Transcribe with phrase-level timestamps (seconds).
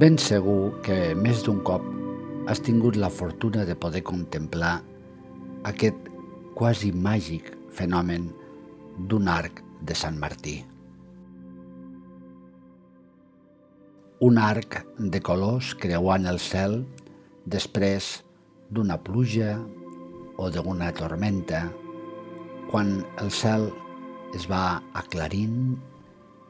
[0.00, 1.84] Ben segur que més d'un cop
[2.48, 4.78] has tingut la fortuna de poder contemplar
[5.68, 6.06] aquest
[6.56, 8.30] quasi màgic fenomen
[9.10, 10.54] d'un arc de Sant Martí.
[14.24, 16.78] Un arc de colors creuant el cel
[17.44, 18.08] després
[18.72, 19.58] d'una pluja
[20.40, 21.66] o d'una tormenta,
[22.72, 23.68] quan el cel
[24.32, 25.76] es va aclarint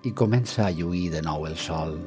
[0.06, 1.98] i comença a lluir de nou el sol.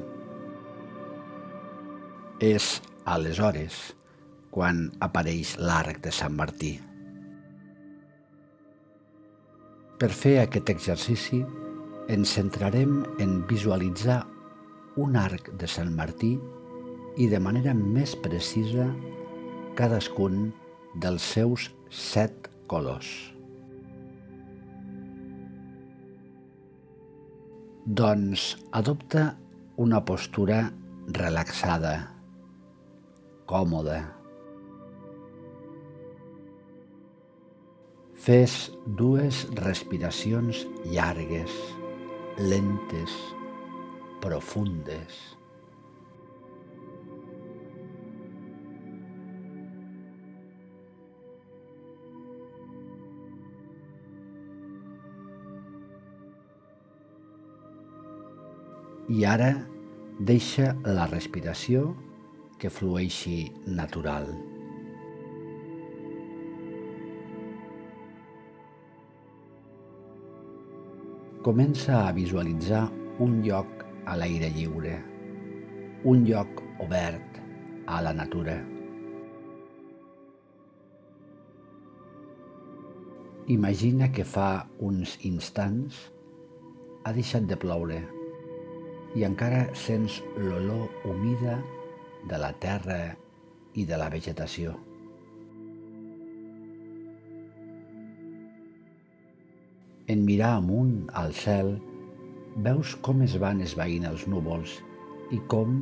[2.42, 3.94] És aleshores
[4.54, 6.72] quan apareix l'arc de Sant Martí.
[9.98, 11.44] Per fer aquest exercici
[12.10, 14.24] ens centrarem en visualitzar
[15.00, 16.34] un arc de Sant Martí
[17.18, 18.88] i de manera més precisa
[19.78, 20.50] cadascun
[21.00, 23.10] dels seus set colors.
[27.84, 29.34] Doncs adopta
[29.76, 30.70] una postura
[31.06, 32.13] relaxada,
[33.46, 34.00] còmoda.
[38.24, 41.52] Fes dues respiracions llargues,
[42.40, 43.12] lentes,
[44.24, 45.18] profundes.
[59.12, 59.52] I ara
[60.18, 61.90] deixa la respiració
[62.64, 64.24] que flueixi natural.
[71.44, 72.86] Comença a visualitzar
[73.20, 74.94] un lloc a l'aire lliure,
[76.08, 77.36] un lloc obert
[77.84, 78.56] a la natura.
[83.58, 84.50] Imagina que fa
[84.80, 86.00] uns instants
[87.04, 88.00] ha deixat de ploure
[89.20, 91.60] i encara sents l'olor humida
[92.30, 92.98] de la terra
[93.74, 94.74] i de la vegetació.
[100.06, 101.74] En mirar amunt al cel,
[102.66, 104.76] veus com es van esvaint els núvols
[105.32, 105.78] i com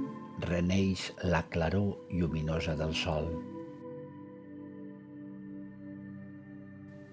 [0.46, 3.28] reneix la claror lluminosa del sol.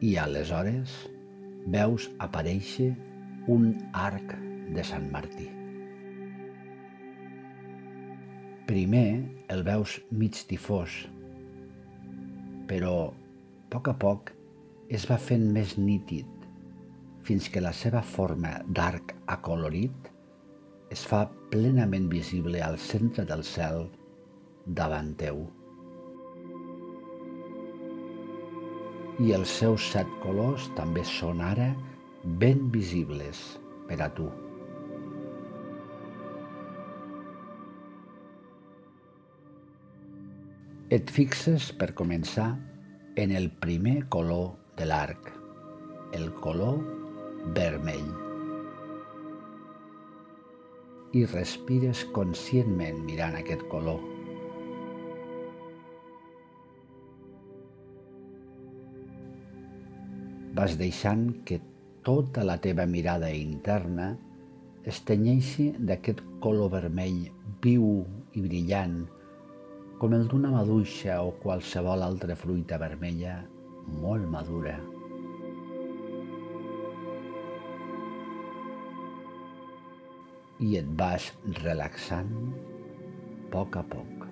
[0.06, 0.96] I aleshores
[1.68, 2.94] veus aparèixer
[3.52, 4.38] un arc
[4.76, 5.59] de Sant Martí.
[8.69, 10.94] Primer el veus mig difós,
[12.69, 13.13] però a
[13.74, 14.28] poc a poc
[14.94, 16.44] es va fent més nítid
[17.25, 20.12] fins que la seva forma d'arc acolorit
[20.94, 23.88] es fa plenament visible al centre del cel
[24.81, 25.41] davant teu.
[29.25, 31.72] I els seus set colors també són ara
[32.46, 33.41] ben visibles
[33.90, 34.30] per a tu.
[40.90, 42.48] Et fixes, per començar,
[43.22, 45.28] en el primer color de l'arc,
[46.18, 46.80] el color
[47.54, 48.08] vermell.
[51.14, 54.02] I respires conscientment mirant aquest color.
[60.58, 61.62] Vas deixant que
[62.02, 64.10] tota la teva mirada interna
[64.90, 67.22] es tenyeixi d'aquest color vermell
[67.62, 67.94] viu
[68.34, 69.04] i brillant
[70.00, 73.34] com el d'una maduixa o qualsevol altra fruita vermella
[74.00, 74.78] molt madura.
[80.64, 81.28] I et vas
[81.60, 82.80] relaxant a
[83.52, 84.26] poc a poc.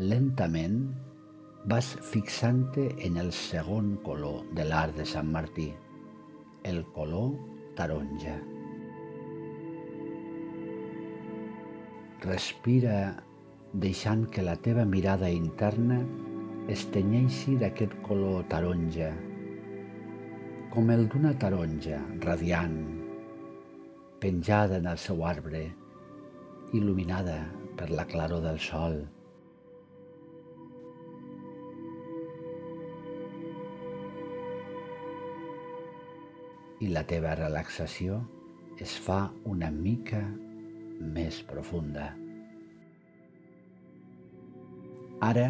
[0.00, 0.80] Lentament
[1.70, 5.68] vas fixant-te en el segon color de l'art de Sant Martí,
[6.64, 7.34] el color
[7.76, 8.38] taronja.
[12.20, 13.16] Respira
[13.72, 16.02] deixant que la teva mirada interna
[16.68, 19.08] es tenyeixi d'aquest color taronja,
[20.74, 22.76] com el d'una taronja radiant,
[24.20, 25.62] penjada en el seu arbre,
[26.76, 27.38] il·luminada
[27.80, 29.00] per la claror del sol.
[36.84, 38.20] I la teva relaxació
[38.76, 40.20] es fa una mica
[41.00, 42.10] més profunda.
[45.24, 45.48] Ara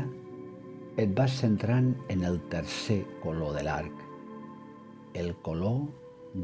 [1.00, 4.04] et vas centrant en el tercer color de l'arc,
[5.18, 5.82] el color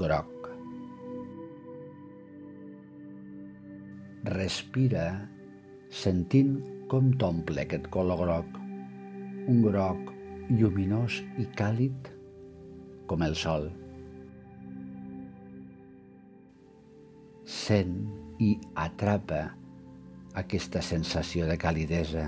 [0.02, 0.50] groc.
[4.26, 5.06] Respira
[6.02, 6.54] sentint
[6.90, 8.60] com t'omple aquest color groc,
[9.50, 10.14] un groc
[10.50, 12.14] lluminós i càlid
[13.10, 13.68] com el sol.
[17.46, 19.40] sent i atrapa
[20.36, 22.26] aquesta sensació de calidesa.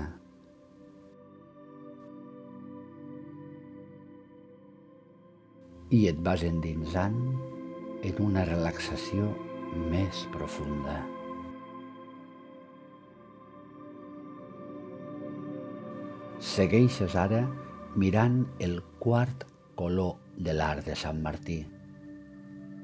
[5.93, 7.17] I et vas endinsant
[8.05, 9.29] en una relaxació
[9.91, 10.97] més profunda.
[16.39, 17.43] Segueixes ara
[17.99, 19.45] mirant el quart
[19.79, 21.59] color de l'arc de Sant Martí,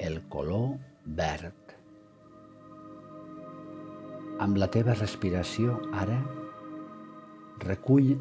[0.09, 0.75] el color
[1.05, 1.64] verd.
[4.43, 6.17] Amb la teva respiració ara
[7.63, 8.11] recull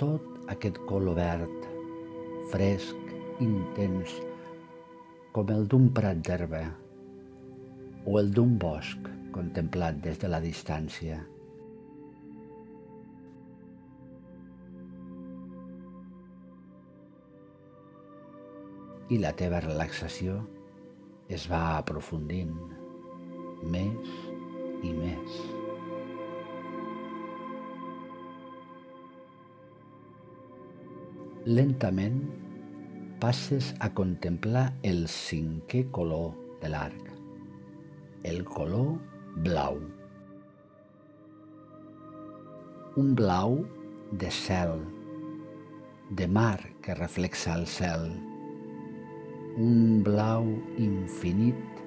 [0.00, 1.66] tot aquest color verd,
[2.52, 4.18] fresc, intens,
[5.32, 6.62] com el d'un prat d'herba
[8.04, 11.22] o el d'un bosc contemplat des de la distància.
[19.12, 20.38] i la teva relaxació
[21.28, 22.54] es va aprofundint
[23.74, 24.14] més
[24.82, 25.11] i més.
[31.44, 32.20] Lentament
[33.18, 37.08] passes a contemplar el cinquè color de l'arc,
[38.22, 38.92] el color
[39.42, 39.80] blau.
[43.02, 43.56] Un blau
[44.20, 44.84] de cel,
[46.14, 48.06] de mar que reflexa el cel,
[49.58, 50.46] un blau
[50.78, 51.82] infinit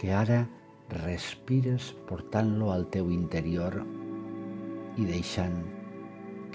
[0.00, 0.46] que ara
[0.94, 3.82] respires portant-lo al teu interior
[4.96, 5.60] i deixant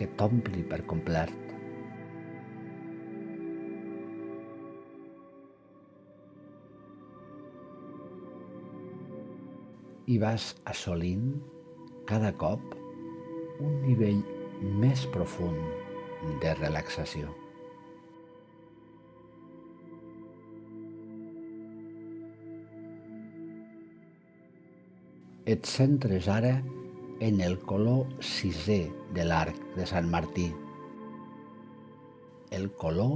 [0.02, 1.49] que t'ompli per complet.
[10.10, 11.28] I vas assolint
[12.10, 12.74] cada cop
[13.62, 14.24] un nivell
[14.82, 17.30] més profund de relaxació.
[25.50, 26.52] et centres ara
[27.26, 28.84] en el color sisè
[29.16, 30.46] de l'arc de Sant Martí,
[32.54, 33.16] el color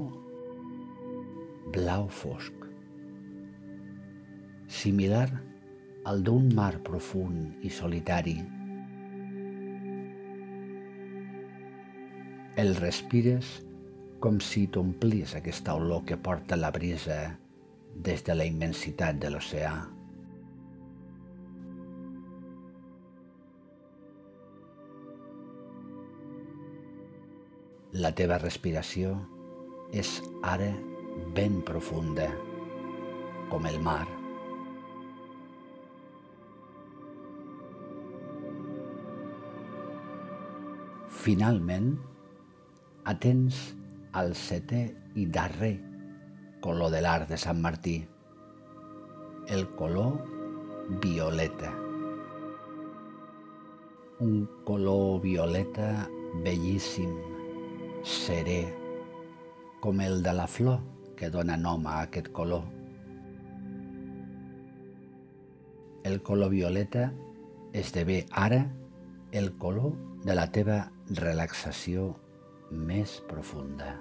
[1.75, 2.65] blau fosc,
[4.81, 5.27] similar
[6.03, 8.35] al d'un mar profund i solitari.
[12.59, 13.55] El respires
[14.23, 17.19] com si t'omplís aquesta olor que porta la brisa
[17.95, 19.73] des de la immensitat de l'oceà.
[27.93, 29.13] La teva respiració
[29.93, 30.71] és ara
[31.37, 32.27] ben profunda,
[33.51, 34.22] com el mar.
[41.23, 41.93] Finalment,
[43.07, 43.55] atens
[44.19, 44.81] al setè
[45.15, 45.77] i darrer
[46.63, 47.93] color de l'art de Sant Martí,
[49.47, 50.17] el color
[51.05, 51.69] violeta.
[54.25, 54.35] Un
[54.67, 56.09] color violeta
[56.43, 57.13] bellíssim,
[58.03, 58.61] serè,
[59.79, 60.81] com el de la flor
[61.15, 62.65] que dona nom a aquest color.
[66.03, 67.13] El color violeta
[67.71, 68.65] esdevé ara
[69.31, 70.81] el color de la teva
[71.11, 72.13] relaxació
[72.71, 73.97] més profunda.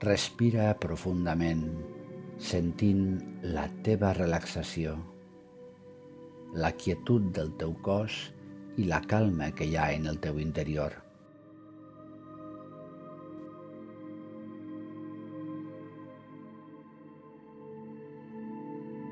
[0.00, 1.64] Respira profundament
[2.40, 4.96] sentint la teva relaxació,
[6.56, 8.20] la quietud del teu cos
[8.76, 11.09] i la calma que hi ha en el teu interior.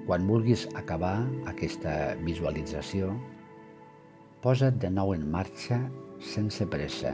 [0.09, 3.12] Quan vulguis acabar aquesta visualització,
[4.41, 5.83] posa't de nou en marxa
[6.25, 7.12] sense pressa,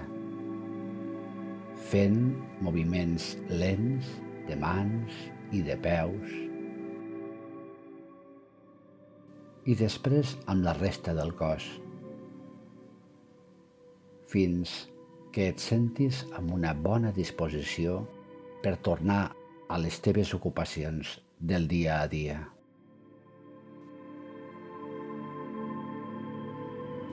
[1.91, 2.21] fent
[2.63, 4.15] moviments lents
[4.47, 5.11] de mans,
[5.55, 6.33] i de peus,
[9.65, 11.67] i després amb la resta del cos,
[14.31, 14.75] fins
[15.35, 18.01] que et sentis amb una bona disposició
[18.65, 19.23] per tornar
[19.69, 22.54] a les teves ocupacions del dia a dia.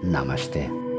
[0.03, 0.90] ナマシテ。